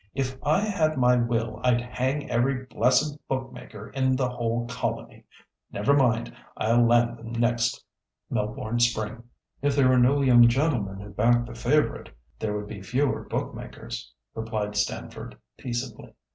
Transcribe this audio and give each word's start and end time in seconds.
If 0.15 0.35
I 0.41 0.61
had 0.61 0.97
my 0.97 1.15
will 1.15 1.59
I'd 1.63 1.79
hang 1.79 2.27
every 2.27 2.65
blessed 2.65 3.19
bookmaker 3.27 3.91
in 3.91 4.15
the 4.15 4.29
whole 4.29 4.65
colony. 4.65 5.25
Never 5.71 5.93
mind, 5.95 6.35
I'll 6.57 6.83
land 6.83 7.19
them 7.19 7.33
next 7.33 7.85
Melbourne 8.27 8.79
Spring." 8.79 9.21
"If 9.61 9.75
there 9.75 9.89
were 9.89 9.99
no 9.99 10.23
young 10.23 10.47
gentlemen 10.47 11.01
who 11.01 11.09
backed 11.11 11.45
the 11.45 11.53
favourite, 11.53 12.09
there 12.39 12.57
would 12.57 12.67
be 12.67 12.81
fewer 12.81 13.25
bookmakers," 13.29 14.11
replied 14.33 14.75
Stamford, 14.75 15.37
peaceably. 15.59 16.15